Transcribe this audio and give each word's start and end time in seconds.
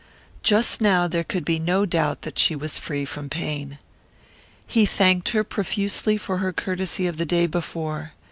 Just 0.41 0.81
now 0.81 1.07
there 1.07 1.23
could 1.23 1.45
be 1.45 1.59
no 1.59 1.85
doubt 1.85 2.23
that 2.23 2.39
she 2.39 2.55
was 2.55 2.79
free 2.79 3.05
from 3.05 3.29
pain. 3.29 3.77
He 4.65 4.83
thanked 4.83 5.29
her 5.29 5.43
profusely 5.43 6.17
for 6.17 6.37
her 6.39 6.51
courtesy 6.51 7.05
of 7.05 7.17
the 7.17 7.25
day 7.27 7.45
before. 7.45 8.13